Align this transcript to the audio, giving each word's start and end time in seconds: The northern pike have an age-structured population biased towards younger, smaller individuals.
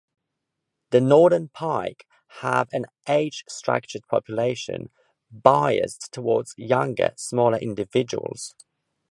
The 0.89 0.99
northern 0.99 1.49
pike 1.49 2.07
have 2.39 2.69
an 2.73 2.87
age-structured 3.07 4.07
population 4.07 4.89
biased 5.29 6.11
towards 6.11 6.55
younger, 6.57 7.13
smaller 7.17 7.59
individuals. 7.59 8.55